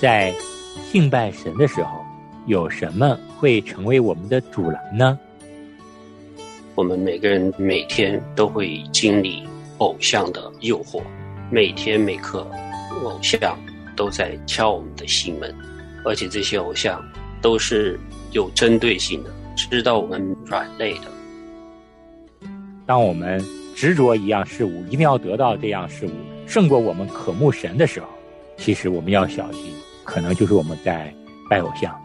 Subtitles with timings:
[0.00, 0.34] 在
[0.90, 2.02] 敬拜神的时候，
[2.46, 5.18] 有什么会成为我们的阻拦呢？
[6.74, 11.02] 我们每个人每天都会经历偶像的诱惑，
[11.50, 12.46] 每天每刻，
[13.04, 13.58] 偶像
[13.94, 15.54] 都在敲我们的心门，
[16.02, 17.04] 而且这些偶像
[17.42, 18.00] 都是
[18.32, 22.48] 有针对性的，知道我们软肋的。
[22.86, 23.44] 当我们
[23.76, 26.10] 执着一样事物，一定要得到这样事物，
[26.46, 28.06] 胜过我们渴慕神的时候，
[28.56, 29.74] 其实我们要小心，
[30.10, 31.14] 可能就是我们在
[31.48, 31.96] 拜偶像。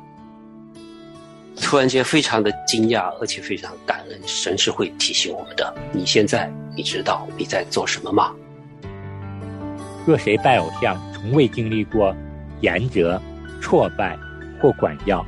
[1.60, 5.74] 突然间非常的惊讶，而且非常感恩，神是会提醒我们的。
[5.92, 8.32] 你现在你知道你在做什么吗？
[10.06, 12.16] 若谁拜偶像，从未经历过
[12.62, 13.20] 严责、
[13.60, 14.16] 挫败
[14.62, 15.26] 或管教，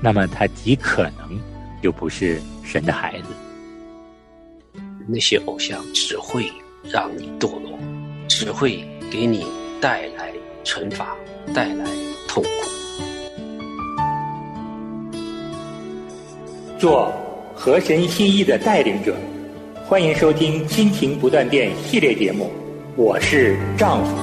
[0.00, 1.40] 那么他极可能
[1.82, 4.80] 就不是神的孩子。
[5.08, 6.52] 那些偶像只会
[6.84, 7.76] 让你堕落，
[8.28, 9.46] 只会给你
[9.80, 11.16] 带来惩罚，
[11.52, 11.84] 带来
[12.30, 12.48] 痛苦。
[16.78, 17.12] 做
[17.56, 19.16] 合神心意的带领者，
[19.84, 22.52] 欢迎收听《亲情不断电》系列节目。
[22.96, 24.16] 我是丈夫。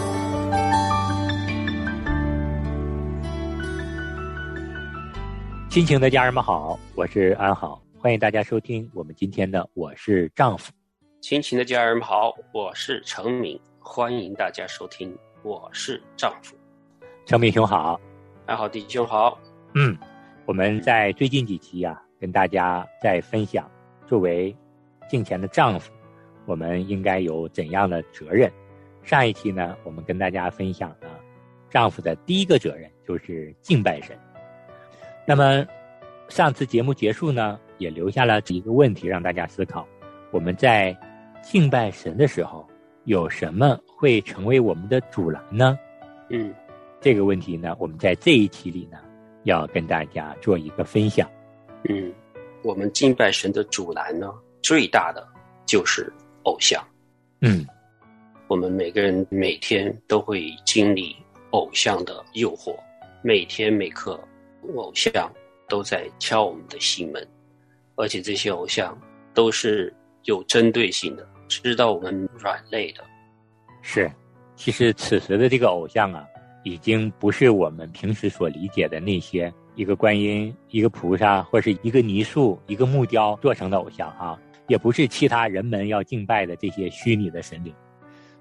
[5.69, 10.71] 亲情的家人们好，我是安好，欢迎大家收听我们今天的《我是丈夫》。
[11.19, 15.11] 亲情的家人们好，我是程敏，欢迎大家收听
[15.43, 16.55] 《我是丈夫》。
[17.27, 17.99] 程敏兄好，
[18.45, 19.37] 安好弟兄好。
[19.75, 19.97] 嗯，
[20.45, 22.01] 我们在最近几期啊。
[22.21, 23.69] 跟大家在分享，
[24.07, 24.55] 作为
[25.09, 25.91] 敬虔的丈夫，
[26.45, 28.49] 我们应该有怎样的责任？
[29.03, 31.07] 上一期呢，我们跟大家分享了
[31.69, 34.17] 丈夫的第一个责任就是敬拜神。
[35.27, 35.63] 那么
[36.29, 39.85] 上次节目结束呢，也留下了几个问题让大家思考：
[40.31, 40.97] 我们在
[41.41, 42.65] 敬拜神的时候，
[43.03, 45.77] 有什么会成为我们的阻拦呢？
[46.29, 46.51] 嗯，
[46.99, 48.97] 这个问题呢，我们在这一期里呢，
[49.43, 51.29] 要跟大家做一个分享。
[51.87, 52.11] 嗯，
[52.63, 55.25] 我们敬拜神的阻拦呢，最大的
[55.65, 56.11] 就是
[56.43, 56.83] 偶像。
[57.41, 57.65] 嗯，
[58.47, 61.15] 我们每个人每天都会经历
[61.51, 62.75] 偶像的诱惑，
[63.21, 64.19] 每天每刻，
[64.75, 65.31] 偶像
[65.69, 67.25] 都在敲我们的心门，
[67.95, 68.99] 而且这些偶像
[69.35, 69.93] 都是
[70.23, 73.03] 有针对性的，知道我们软肋的。
[73.83, 74.11] 是，
[74.55, 76.25] 其实此时的这个偶像啊，
[76.67, 79.51] 已经不是我们平时所理解的那些。
[79.75, 87.71] 一个观音，一个菩萨，或是一个泥塑、一个木雕做成的偶像啊，也不是其他人们要敬拜的这些虚拟的神灵。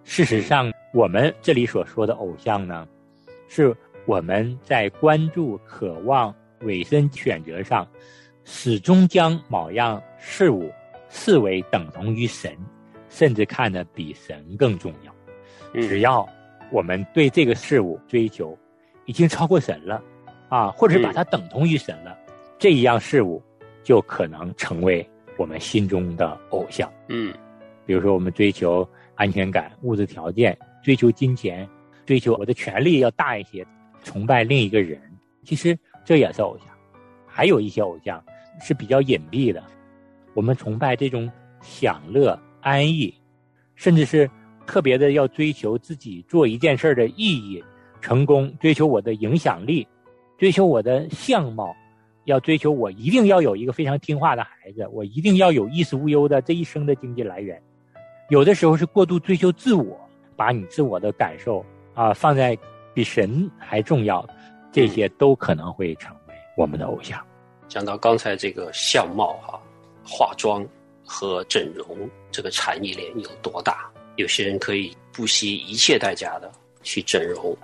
[0.02, 2.88] 事实上，我们这里所说的偶像呢，
[3.48, 3.76] 是
[4.06, 7.86] 我们在关注、渴望、委身选择上，
[8.44, 10.72] 始终将某样事物
[11.10, 12.56] 视为等同于神，
[13.10, 15.14] 甚至看得比神更重要。
[15.82, 16.26] 只要
[16.70, 18.56] 我们对这个事物追求
[19.04, 20.02] 已经超过神了。
[20.48, 22.16] 啊，或者是把它等同于神了，
[22.56, 23.42] 这一样事物
[23.82, 25.04] 就可能成为
[25.36, 26.88] 我们心中的偶像。
[27.08, 27.34] 嗯，
[27.84, 31.68] 比如说我们追求安全感、物质条件，追求金钱，
[32.04, 33.66] 追求我的权利要大一些，
[34.04, 35.00] 崇拜另一个人，
[35.42, 36.68] 其实这也是偶像。
[37.26, 38.22] 还有一些偶像
[38.60, 39.60] 是比较隐蔽的，
[40.32, 41.28] 我们崇拜这种
[41.60, 43.12] 享乐、安逸，
[43.74, 44.30] 甚至是
[44.66, 47.62] 特别的要追求自己做一件事的意义、
[48.00, 49.86] 成功，追求我的影响力。
[50.38, 51.74] 追求我的相貌，
[52.24, 57.58] 要追求我一定要有一个非常听话的孩子，我一定要有衣食无忧的这一生的经济来源。
[58.28, 59.98] 有的时候是过度追求自我，
[60.36, 62.58] 把你自我的感受啊放在
[62.92, 64.28] 比神还重要，
[64.70, 67.18] 这些都可能会成为我们的偶像。
[67.66, 69.58] 讲到刚才这个相貌哈，
[70.04, 70.66] 化妆
[71.02, 71.96] 和整容
[72.30, 73.90] 这个产业链有多大？
[74.16, 76.50] 有些人可以不惜一切代价的
[76.82, 77.56] 去整容。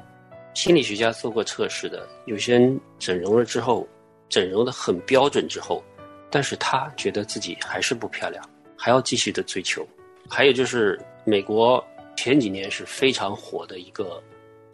[0.54, 3.88] 心理学家做过测试的，有些人整容了之后，
[4.28, 5.82] 整容的很标准之后，
[6.30, 8.44] 但是他觉得自己还是不漂亮，
[8.76, 9.86] 还要继续的追求。
[10.28, 11.82] 还有就是美国
[12.16, 14.22] 前几年是非常火的一个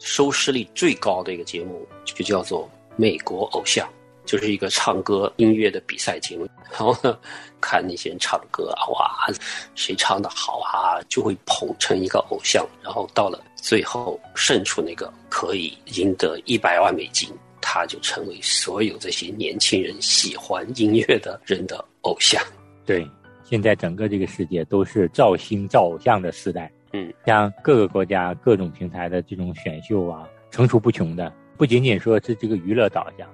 [0.00, 2.64] 收视率最高的一个节目，就叫做
[2.96, 3.88] 《美国偶像》。
[4.28, 7.18] 就是一个唱歌音乐的比赛节目，然后呢，
[7.62, 9.26] 看那些人唱歌啊，哇，
[9.74, 17.30] 谁唱的好啊，就会捧成一个偶像，然后到了最后胜出那个可以赢得一百万美金，
[17.62, 22.38] 他就成为所有这些年轻人喜欢音乐的人的偶像。
[22.84, 23.08] 对，
[23.42, 33.26] 现在整个这个世界都是造星造偶像的时代，嗯，像各个国家各种平台的这种选秀啊，层出不穷的，不仅仅说是这个娱乐导向。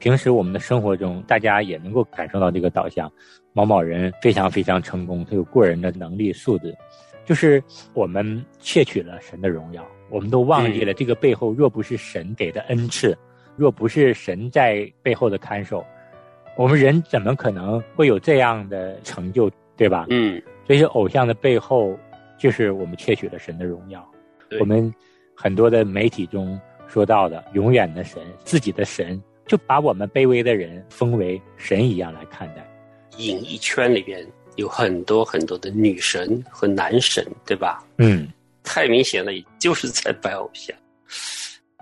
[0.00, 3.10] 平时我们的生活中，大家也能够感受到这个导向。
[3.52, 6.74] 某某人非常非常成功，他有过人的能力素质，
[7.24, 7.62] 就是
[7.94, 13.16] 我们窃取了神的荣耀，我们都忘记了这个背后若不是神给的恩赐，
[13.56, 15.84] 若不是神在背后的看守，
[16.56, 20.06] 我们人怎么可能会有这样的成就，对吧？
[20.08, 21.98] 嗯，所以偶像的背后
[22.38, 24.08] 就是我们窃取了神的荣耀。
[24.60, 24.94] 我们
[25.36, 29.20] 很多的媒体中说到的永远的神，自己的神，
[29.50, 32.64] 就把我们卑微的人封为神一样来看待。
[33.16, 34.24] 演艺圈里边
[34.54, 37.84] 有很多很多的女神和男神，对吧？
[37.98, 38.28] 嗯，
[38.62, 40.72] 太明显了，就是在拜偶像。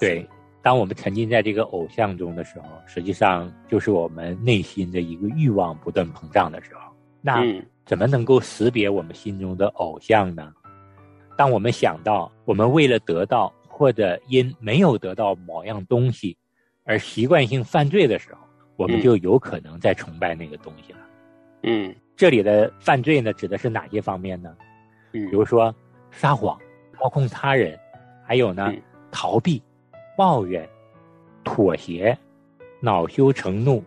[0.01, 0.27] 对。
[0.63, 6.81] 当我们沉浸在这个偶像中的时候，实际上就是我们内心的一个欲望不断膨胀的时候。
[7.21, 10.51] 那嗯怎么能够识别我们心中的偶像呢？
[11.37, 16.35] 当我们想到我们为了得到或者因没有得到某样东西
[16.89, 18.41] 而习惯性犯罪的时候，
[18.77, 19.03] 我们嗯。
[19.03, 20.99] 就有可能在崇拜那个东西了。
[21.65, 21.95] 嗯。
[22.17, 24.57] 这里的犯罪呢，指的是哪些方面呢？
[25.13, 25.29] 嗯。
[25.29, 25.73] 比如说
[26.11, 26.59] 撒谎、
[26.97, 27.79] 操控他人，
[28.25, 28.83] 还有呢嗯。
[29.11, 29.63] 逃避、
[30.17, 30.67] 抱怨、
[31.45, 32.17] 妥协、
[32.81, 33.85] 恼羞成怒、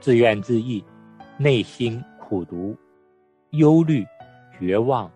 [0.00, 0.82] 自怨自艾、
[1.36, 2.74] 内心苦读、
[3.50, 4.06] 忧虑、
[4.58, 5.10] 绝望、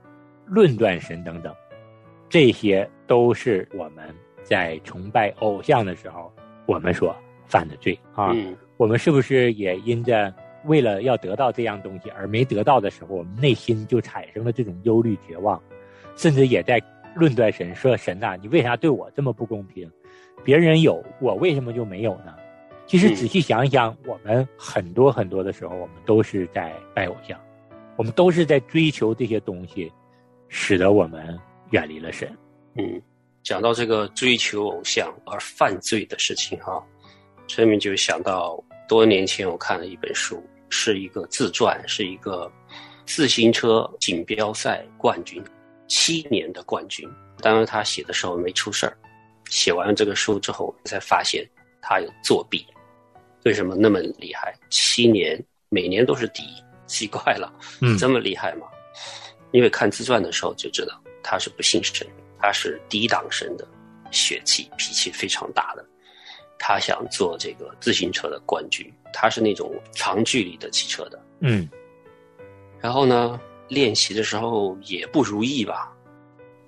[0.44, 1.54] 论断神等等，
[2.28, 6.30] 这些都是我们在崇拜偶像的时候
[6.66, 7.14] 我们所
[7.46, 8.30] 犯的罪啊。
[8.34, 15.62] 嗯我们是不是也因着为了要得到这样东西而没得到的时候，我们内心就产生了这种忧虑、绝望，
[16.16, 16.82] 甚至也在
[17.14, 19.88] 论断神，说神呐、你为啥对我这么不公平？
[20.42, 22.34] 别人有，我为什么就没有呢？
[22.84, 27.38] 其实嗯仔细想一想，我们很多很多的时候，我们都是在拜偶像，
[27.96, 29.92] 我们都是在追求这些东西，
[30.48, 31.38] 使得我们
[31.70, 32.28] 远离了神。
[32.74, 33.00] 嗯，
[33.42, 36.82] 讲到这个追求偶像而犯罪的事情哈，
[37.48, 42.50] 陈明就想到多年前我看了一本书，是一个自传，是一个
[43.04, 45.42] 自行车锦标赛冠军，
[45.88, 47.08] 七年的冠军。
[47.40, 48.96] 当时他写的时候没出事儿，
[49.50, 51.44] 写完这个书之后才发现
[51.80, 52.64] 他有作弊。
[53.44, 54.56] 为什么那么厉害？
[54.70, 57.52] 七年每年都是第一，奇怪了。
[57.80, 58.68] 嗯这么厉害吗？
[59.50, 62.06] 因为看自传的时候就知道他是不信神，
[62.42, 63.66] 他是抵挡神的
[64.10, 65.86] 血气，脾气非常大的。
[66.58, 71.24] 他想做这个自行车的冠军，他是那种长距离的骑车的。
[71.40, 71.68] 嗯
[72.80, 75.92] 然后呢，练习的时候也不如意吧。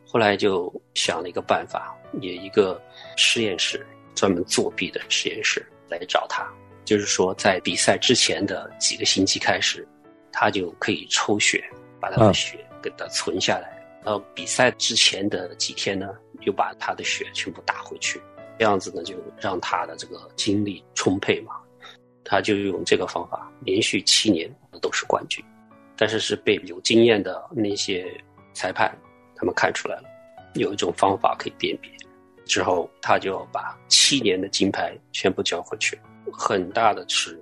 [0.06, 2.80] 后来就想了一个办法，有一个
[3.16, 3.84] 实验室
[4.14, 6.48] 专门作弊的实验室来找他，
[6.84, 9.86] 就是说在比赛之前的几个星期开始，
[10.32, 11.64] 他就可以抽血，
[12.00, 13.73] 把他的嗯血给他存下来，
[14.04, 18.20] 然后比赛之前的几天呢，又把他的血全部打回去，
[18.58, 21.54] 这样子呢就让他的这个精力充沛嘛。
[22.22, 25.44] 他就用这个方法，连续七年都是冠军。
[25.96, 28.20] 但是是被有经验的那些
[28.52, 28.92] 裁判
[29.36, 30.04] 他们看出来了，
[30.54, 31.90] 有一种方法可以辨别。
[32.44, 35.98] 之后他就要把七年的金牌全部交回去，
[36.32, 37.40] 很大的耻辱。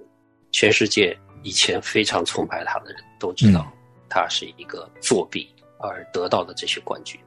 [0.53, 3.67] 全世界以前非常崇拜他的人都知道，
[4.09, 5.49] 他是一个作弊
[5.83, 7.21] 而得到的这些冠军。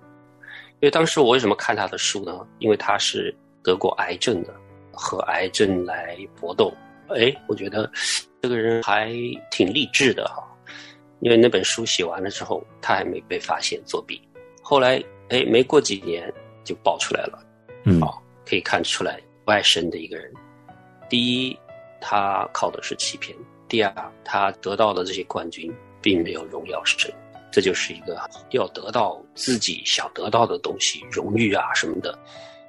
[0.80, 2.46] 因为当时我为什么看他的书呢？
[2.60, 4.54] 因为他是得过癌症的，
[4.92, 6.74] 和癌症来搏斗。
[7.10, 7.90] 哎，我觉得
[8.42, 9.13] 这个人还
[9.52, 10.44] 挺励志的哈。
[11.22, 14.22] 因为那本书写完了之后，他还没被发现作弊。
[14.62, 16.32] 后来，哎，没过几年
[16.63, 17.39] 就爆出来了。
[17.86, 20.32] 嗯好可以看出来不爱神的一个人。
[21.10, 21.58] 第一，
[22.01, 23.36] 他靠的是欺骗；
[23.68, 27.12] 第二，他得到的这些冠军并没有荣耀神。
[27.52, 28.20] 这就是一个
[28.52, 32.18] 要得到自己想得到的东西，荣誉啊什么的，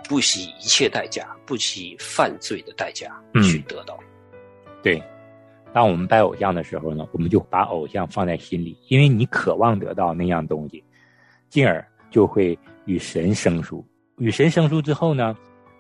[0.09, 3.99] 不惜一切代价，不惜犯罪的代价嗯去得到。
[4.83, 5.03] 对，
[5.73, 10.85] 当我们拜偶像的时候呢，我们就把偶像放在心里，因为你渴望得到那样东西，
[11.49, 13.85] 进而就会与神生疏。
[14.19, 15.37] 与神生疏之后呢，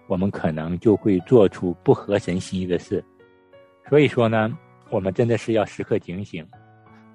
[0.09, 3.03] 我们可能就会做出不合神心意的事。
[3.89, 4.53] 所以说呢，
[4.91, 6.45] 我们真的是要时刻警醒，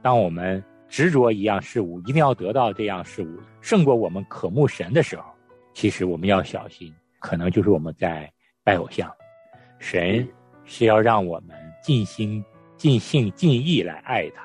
[0.01, 5.23] 当我们执着一样事物，一定要得到这样事物，胜过我们渴慕神的时候，
[5.73, 8.29] 其实我们要小心，可能就是我们在
[8.61, 9.09] 拜偶像。
[9.79, 10.27] 神
[10.65, 12.43] 是要让我们尽心、
[12.75, 14.43] 尽性、尽意来爱他。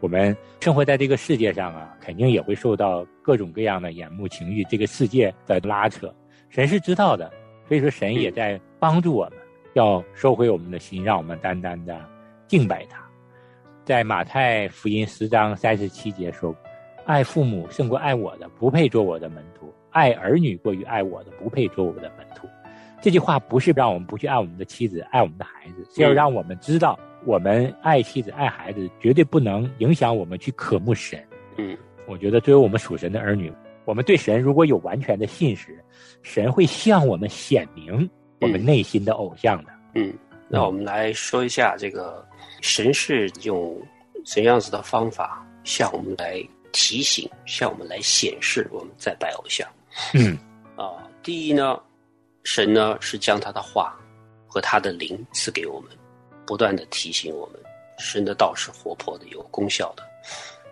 [0.00, 6.10] 我们生活在这个世界上啊，肯定也会受到各种各样的眼目情欲、这个世界的拉扯。
[6.48, 7.30] 神是知道的，
[7.68, 9.38] 所以说神也在帮助我们，
[9.74, 12.00] 要收回我们的心，让我们单单的
[12.48, 13.05] 敬拜他。
[13.86, 16.52] 在马太福音十章三十七节说
[17.06, 22.48] ：“爱父母胜过爱我的，不配做我的门徒；爱儿女过于爱我的，不配做我的门徒。”
[23.00, 31.24] 这句话不是让我们不去爱我们的妻子、爱我们的孩子，是要让我们知道，我们爱妻子、爱孩子，绝对不能影响我们去渴慕神。
[31.56, 31.78] 嗯
[32.08, 33.52] 我觉得，作为我们属神的儿女，
[33.84, 35.80] 我们对神如果有完全的信实，
[36.22, 39.70] 神会向我们显明我们内心的偶像的。
[39.94, 40.12] 嗯，
[40.48, 42.26] 那我们来说一下这个
[42.62, 43.76] 神是用
[44.24, 49.68] 怎样子的方法向我们来提醒，向我们来显示我们在拜偶像。
[50.14, 50.38] 嗯
[50.76, 51.80] 啊，第一呢，
[52.44, 53.98] 神呢是将他的话
[54.46, 55.90] 和他的灵赐给我们，
[56.46, 57.60] 不断的提醒我们，
[57.98, 60.02] 神的道是活泼的，有功效的。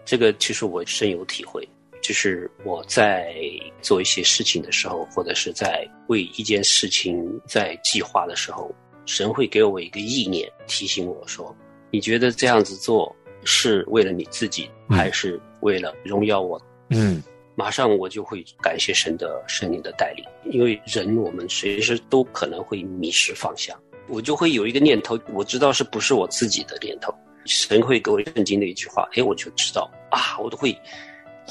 [0.05, 1.67] 这个其实我深有体会，
[2.03, 3.35] 就是我在
[3.81, 8.71] 做一些事情的时候，或者是在为一件事情在计划的时候，
[9.07, 11.55] 神会给我一个意念，提醒我说
[11.91, 17.23] ：“你觉得这样子做是为了你自己，还是为了荣耀我？”嗯
[17.57, 27.15] 马上我就会感谢神的圣灵的带领，因为人我们随时都可能会迷失方向，我就会有一个念头，我知道是不是我自己的念头。
[27.47, 30.77] 神会给我圣经的一句话，哎，我就知道啊，我都会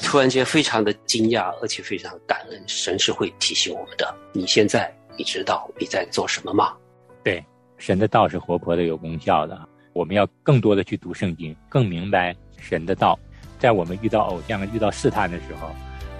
[0.02, 2.62] 突然间非常的惊讶，而且非常感恩。
[2.66, 4.14] 神是会提醒我们的。
[4.32, 6.76] 你现在你知道你在做什么吗？
[7.24, 7.44] 对，
[7.78, 9.58] 神的道是活泼的，有功效的。
[9.94, 13.18] 我们要更多的去读圣经，更明白神的道。
[13.58, 15.70] 在我们遇到偶像、遇到试探的时候，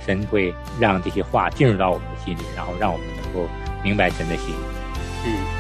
[0.01, 3.47] 神会让这些话进入到我们的心里，然后让我们能够
[3.83, 4.55] 明白神的心。
[5.27, 5.54] 嗯。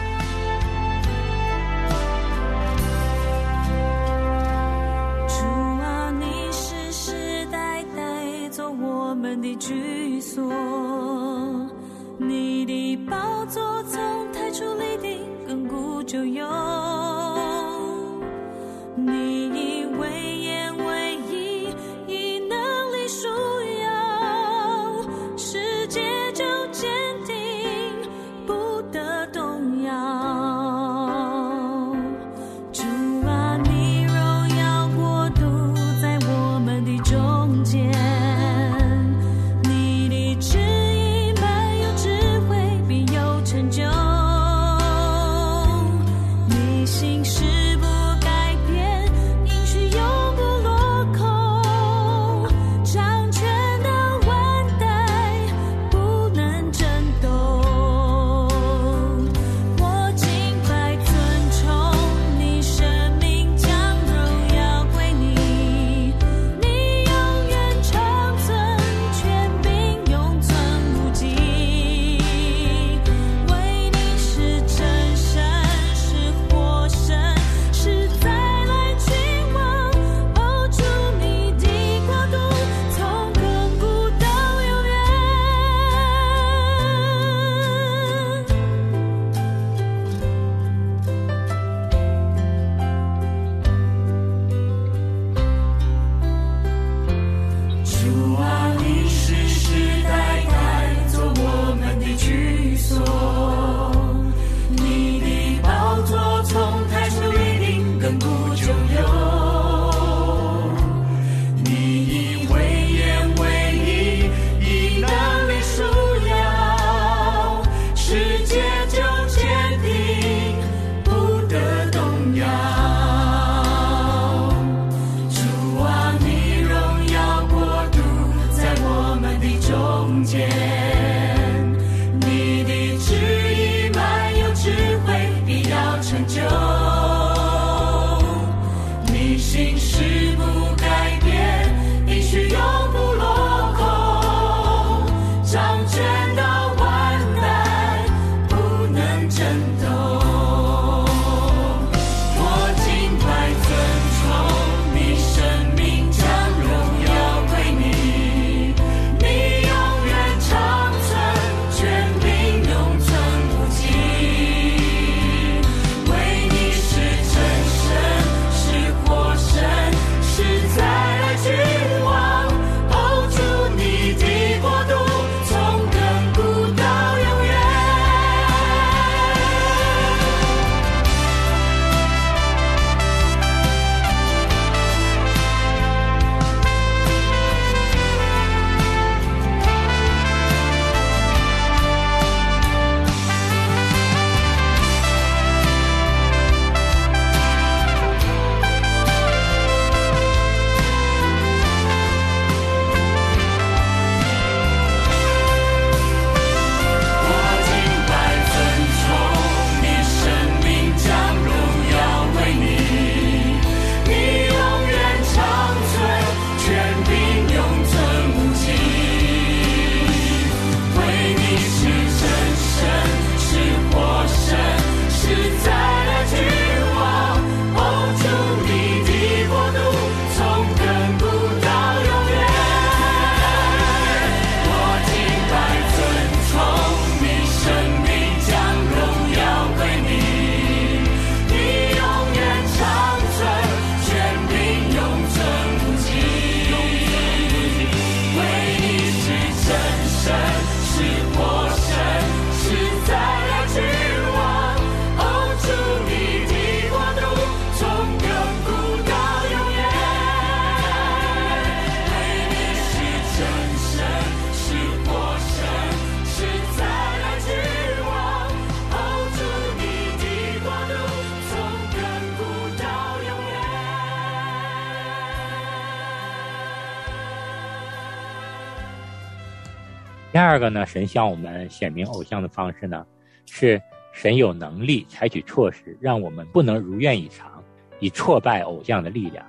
[280.34, 283.06] 第二个呢，神向我们显明偶像的方式呢，
[283.46, 283.80] 是
[284.12, 287.62] 神有能力采取措施，让我们不能如愿以偿，
[288.00, 289.46] 以挫败偶像的力量，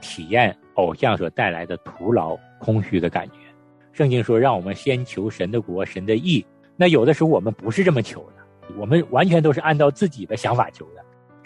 [0.00, 3.34] 体验偶像所带来的徒劳空虚的感觉。
[3.90, 6.46] 圣经说，让我们先求神的国、神的义。
[6.76, 10.97] 那有的时候我们不是这么求的，我们完全都是按照自己的想法求的。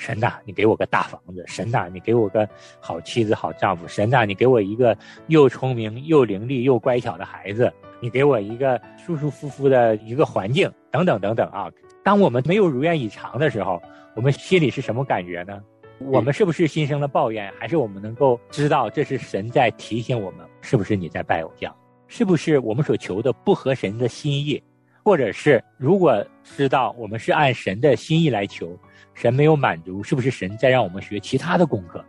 [0.03, 2.49] 神呐，你给我个大房子；神呐，你给我个
[2.81, 7.69] 好妻子、好丈夫；神呐，你给我一个又聪明又伶俐又乖巧的孩子；
[8.01, 11.71] 你给我一个舒舒服服的一个环境，等等等等啊！
[12.03, 13.81] 当我们没有如愿以偿的时候，
[14.17, 15.63] 我们心里是什么感觉呢？
[16.01, 17.49] 我们是不是心生了抱怨？
[17.61, 20.45] 还是我们能够知道这是神在提醒我们？
[20.61, 21.73] 是不是你在拜偶像？
[22.09, 24.61] 是不是我们所求的不合神的心意，
[25.05, 28.77] 或者是如果知道我们是按神的心意来求，
[29.15, 32.05] 神没有满足，是不是神在让我们学其他的功课？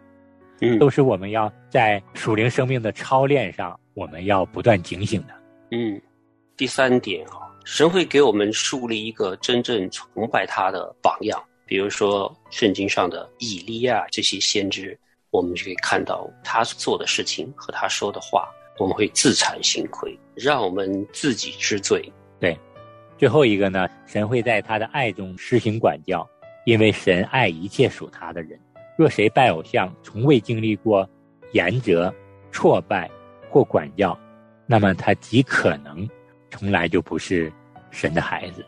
[0.61, 5.33] 嗯，都是我们要在属灵生命的操练上，我们要不断警醒的。
[5.71, 6.01] 嗯，
[6.55, 14.97] 第三点啊，神会给我们树立一个真正崇拜他的榜样，比如说圣经上的以利亚这些先知，
[15.31, 18.47] 我们就可以看到他做的事情和他说的话。
[18.79, 22.11] 我们会自惭形愧，让我们自己知罪。
[22.39, 22.57] 对，
[23.19, 26.27] 最后一个呢，神会在他的爱中施行管教，
[26.65, 28.59] 因为神爱一切属他的人。
[28.97, 31.09] 若谁拜偶像，从未经历过
[31.51, 32.13] 严责、
[32.51, 33.09] 挫败
[33.49, 34.17] 或管教，
[34.65, 36.07] 那么他极可能
[36.51, 37.51] 从来就不是
[37.91, 38.65] 神的孩子。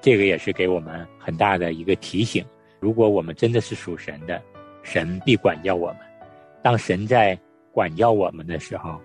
[0.00, 2.44] 这个也是给我们很大的一个提醒：
[2.80, 4.42] 如果我们真的是属神的，
[4.82, 5.98] 神必管教我们。
[6.62, 7.38] 当神在
[7.72, 9.00] 管教我们的时候，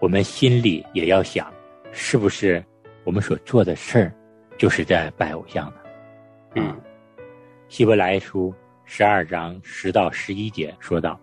[0.00, 1.52] 我们心里也要想，
[1.92, 2.64] 是不是
[3.04, 4.14] 我们所做的事儿，
[4.58, 5.74] 就是在拜偶像呢？
[6.56, 6.80] 嗯，
[7.72, 8.54] 希伯来书
[8.84, 11.18] 十二章十到十一节说道：“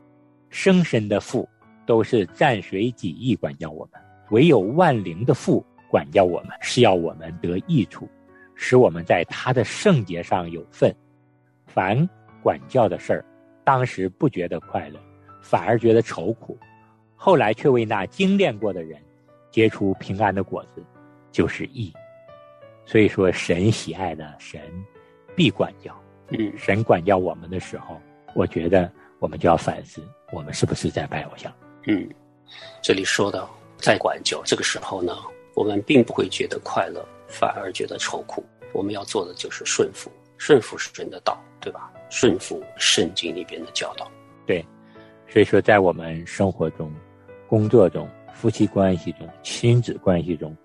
[0.49, 1.47] 生身的父
[1.85, 8.09] 都是暂随己意管教我们，唯有万灵的父管教我们，是要我们得益处，
[8.55, 10.91] 使我们在他的圣洁上有份。
[11.67, 12.09] 凡
[12.41, 13.25] 管教的事儿，
[13.63, 14.99] 当时不觉得快乐，
[15.43, 16.57] 反而觉得愁苦。”
[17.13, 18.99] 后来却为那精炼过的人
[19.51, 20.83] 结出平安的果子，
[21.31, 21.93] 就是义。
[22.85, 24.59] 所以说，神喜爱的神
[25.35, 25.95] 必管教。
[26.31, 27.99] 嗯，神管教我们的时候，
[28.35, 31.51] 我觉得我们就要反思，我们是不是在拜偶像？
[31.87, 32.07] 嗯，
[32.81, 35.15] 这里说到在管教这个时候呢，
[35.55, 38.43] 我们并不会觉得快乐，反而觉得愁苦。
[38.73, 41.91] 我们要做的就是顺服，顺服是神的道，对吧？
[42.09, 44.09] 顺服圣经里边的教导。
[44.45, 44.65] 对，
[45.27, 46.93] 所以说在我们生活中。
[47.47, 50.55] 工作中、夫妻关系中、亲子关系中，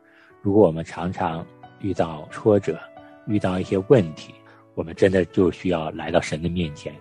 [0.42, 1.42] 如果我们常常
[1.80, 2.78] 遇到挫折、
[3.26, 4.34] 遇到一些问题，
[4.74, 6.94] 我们真的就需要来到神的面前，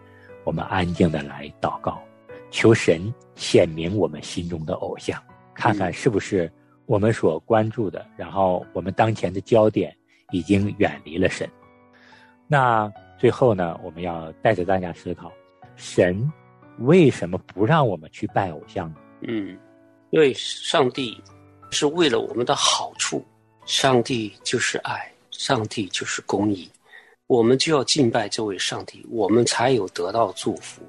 [0.43, 2.01] 我们安静的来祷告，
[2.51, 5.21] 求神显明我们心中的偶像，
[5.53, 6.51] 看看是不是
[6.85, 9.95] 我们所关注的，然后我们当前的焦点
[10.31, 11.49] 已经远离了神。
[12.47, 15.31] 那最后呢，我们要带着大家思考：
[15.75, 16.31] 神
[16.79, 18.95] 为什么不让我们去拜偶像呢？
[19.21, 19.57] 嗯。
[20.11, 21.19] 因为上帝
[21.71, 23.25] 是为了我们的好处，
[23.65, 26.69] 上帝就是爱，上帝就是公义，
[27.27, 30.81] 我们就要敬拜这位上帝，我们才有得到祝福，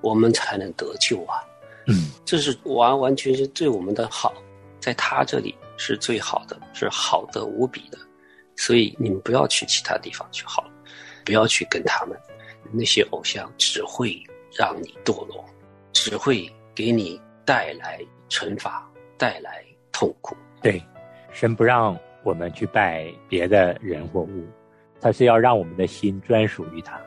[0.00, 1.42] 我们才能得救啊！
[1.86, 4.34] 嗯，这是完完全全对我们的好，
[4.80, 7.98] 在他这里是最好的，是好的无比的，
[8.56, 10.70] 所以你们不要去其他地方去好了，
[11.24, 12.18] 不要去跟他们
[12.72, 15.44] 那些偶像，只会让你堕落，
[15.92, 18.00] 只会给你带来。
[18.28, 18.84] 惩罚
[19.16, 20.82] 带来痛苦，对，
[21.32, 24.44] 神不让我们去拜别的人或物，
[25.06, 27.00] 他是要让我们的心专属于他。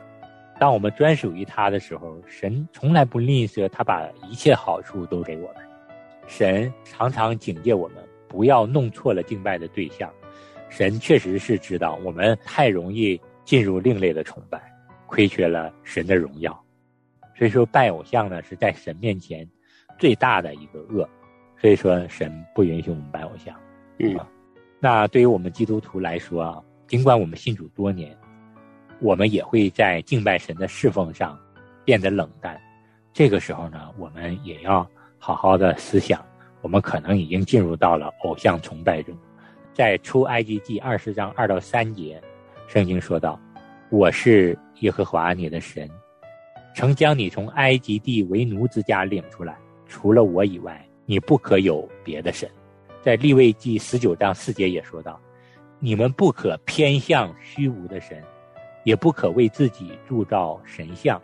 [0.58, 5.56] 当我们专属于他的时候，神从来不吝啬，他把一切好处都给我们。
[6.26, 10.10] 神常常警戒我们不要弄错了敬拜的对象。
[10.70, 14.58] 神确实是知道我们太容易进入另类的崇拜，
[15.06, 16.58] 亏缺了神的荣耀。
[17.36, 19.46] 所以说，拜偶像呢，是在神面前。
[19.98, 21.06] 最大的一个恶，
[21.60, 23.54] 所以说神不允许我们拜偶像。
[23.98, 24.18] 嗯，
[24.78, 28.18] 那对于我们基督徒来说啊，尽管我们信主多年，
[28.98, 31.38] 我们也会在敬拜神的侍奉上
[31.84, 32.60] 变得冷淡。
[33.12, 34.84] 这个时候呢，我们也要
[35.16, 36.20] 好好的思想，
[36.62, 39.16] 我们可能已经进入到了偶像崇拜中。
[39.72, 42.20] 在出埃及记二十章二到三节，
[42.66, 43.38] 圣经说道
[43.88, 45.88] ：“我是耶和华你的神，
[46.74, 52.50] 曾将你从埃及地为奴之家领出来。”除了我以外，你不可有别的神。
[53.00, 55.20] 在立位记十九章四节也说到
[55.82, 58.22] ：“你们不可偏向虚无的神，
[58.84, 61.20] 也不可为自己铸造神像。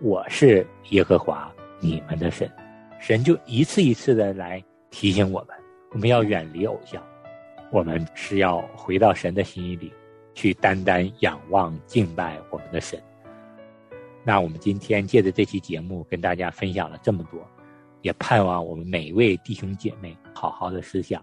[0.00, 2.48] 我是耶和华你们的神。”
[3.00, 5.56] 神就一次一次的来提醒我们，
[5.90, 7.02] 我们要远离偶像。
[7.72, 9.92] 我们是要回到神的心意里，
[10.32, 13.02] 去单单仰望敬拜我们的神。
[14.22, 17.44] 那我们今天借着这期节目跟大家分享了这么多，
[18.02, 21.20] 也盼望我们每一位弟兄姐妹好好的思想，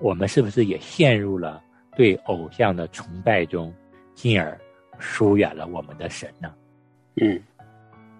[0.00, 1.62] 我们是不是也陷入了
[1.94, 3.72] 对偶像的崇拜中，
[4.14, 4.58] 进而
[4.98, 6.52] 疏远了我们的神呢？
[7.20, 7.40] 嗯，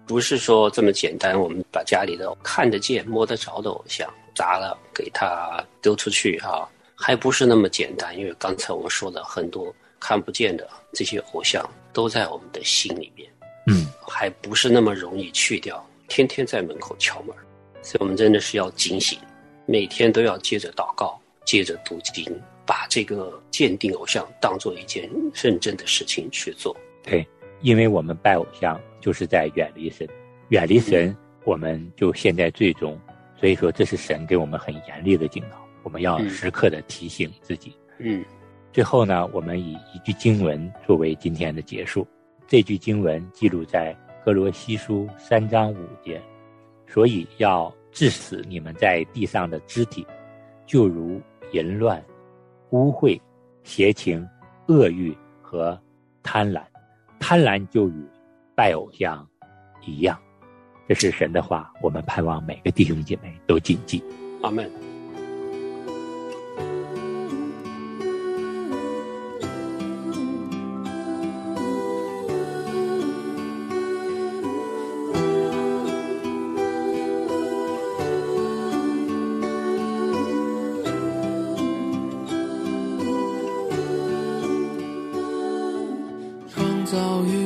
[0.05, 8.17] 不是说这么简单，我们把家里的看得见、摸得着的偶像砸了，给他丢出去啊，还不是那么简单。
[8.17, 13.27] 因为刚才我们说的很多看不见的这些偶像，都在我们的心里面。
[13.67, 17.35] 嗯，还不是那么容易去掉，天天在门口敲门，
[17.81, 19.19] 所以我们真的是要警醒，
[19.65, 21.19] 每天都要接着祷告，
[21.51, 22.23] 接着读经，
[22.65, 26.73] 把这个鉴定偶像当做一件认真的事情去做。
[27.03, 27.27] 对，
[27.59, 30.07] 因为我们拜偶像就是在远离神，
[30.47, 32.97] 远离神，我们就陷在最终。
[33.37, 37.75] 所以说，这是神给我们很严厉的警告，我们要时刻的提醒自己。
[37.99, 38.23] 嗯，
[38.71, 42.07] 最后呢，我们以一句经文作为今天的结束。
[42.47, 46.21] 这句经文记录在哥罗西书三章五节，
[46.87, 50.07] 所以要致死你们在地上的肢体，
[50.65, 52.03] 就如淫乱、
[52.71, 53.19] 污秽、
[53.63, 54.27] 邪情、
[54.67, 55.79] 恶欲和
[56.23, 56.61] 贪婪。
[57.19, 58.05] 贪婪就与
[58.55, 59.27] 拜偶像
[59.85, 60.19] 一样。
[60.87, 64.03] 这是神的话，我们盼望每个弟兄姐妹都谨记。
[64.41, 64.90] 阿门。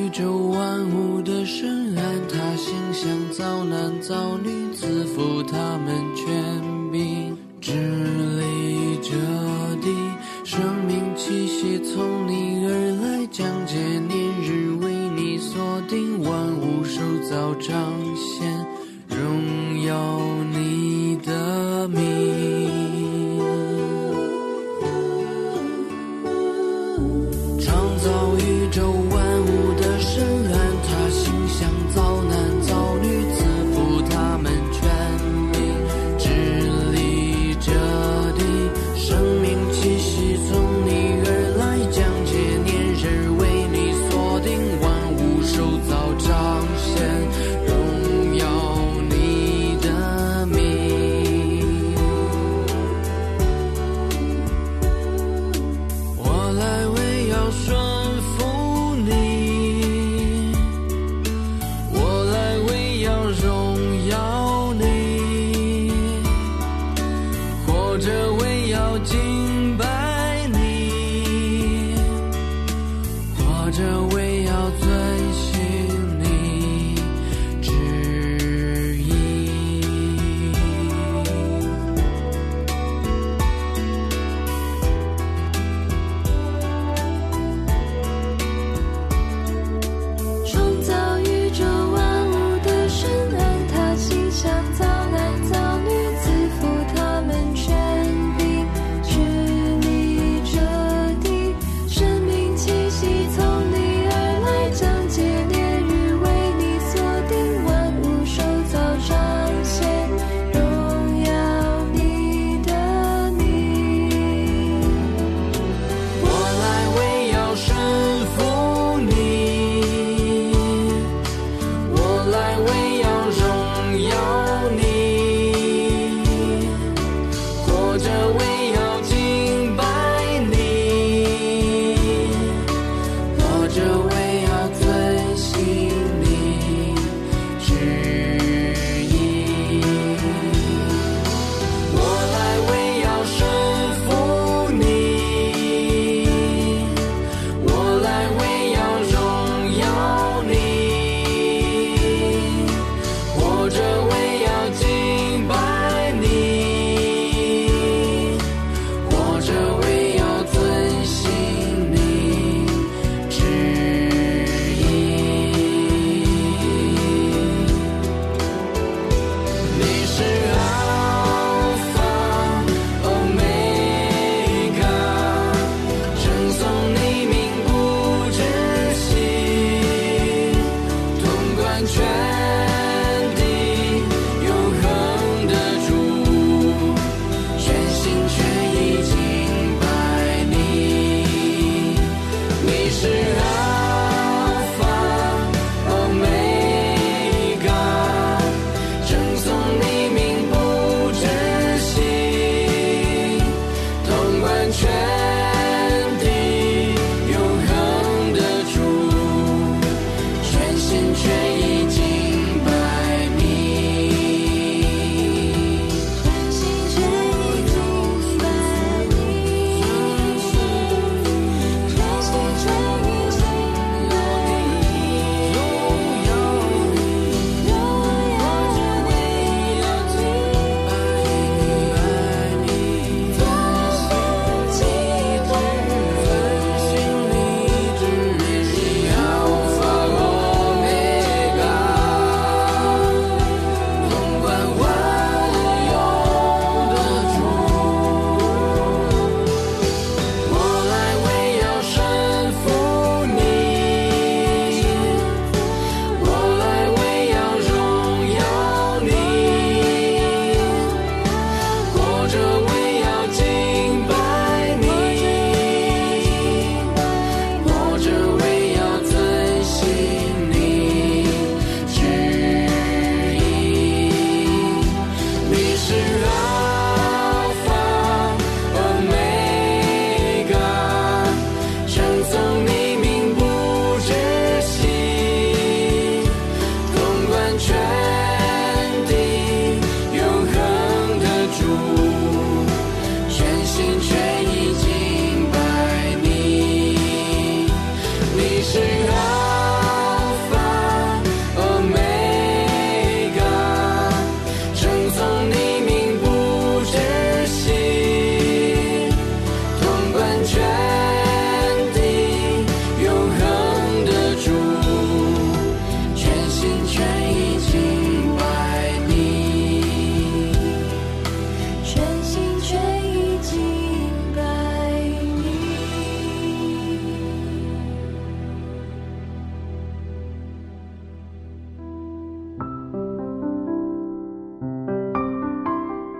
[0.05, 6.74] 宇宙万物的深暗他心想造男造女，赐福他们全